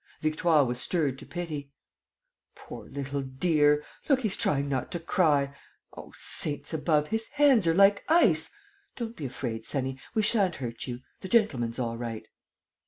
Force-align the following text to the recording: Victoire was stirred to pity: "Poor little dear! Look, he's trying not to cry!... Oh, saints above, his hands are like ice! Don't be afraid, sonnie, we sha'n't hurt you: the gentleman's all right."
Victoire 0.21 0.65
was 0.65 0.81
stirred 0.81 1.19
to 1.19 1.27
pity: 1.27 1.69
"Poor 2.55 2.85
little 2.89 3.21
dear! 3.21 3.83
Look, 4.09 4.21
he's 4.21 4.35
trying 4.35 4.67
not 4.67 4.89
to 4.93 4.99
cry!... 4.99 5.55
Oh, 5.95 6.11
saints 6.15 6.73
above, 6.73 7.09
his 7.09 7.27
hands 7.27 7.67
are 7.67 7.73
like 7.75 8.03
ice! 8.09 8.49
Don't 8.95 9.15
be 9.15 9.27
afraid, 9.27 9.63
sonnie, 9.67 9.99
we 10.15 10.23
sha'n't 10.23 10.55
hurt 10.55 10.87
you: 10.87 11.01
the 11.19 11.27
gentleman's 11.29 11.77
all 11.77 11.99
right." 11.99 12.25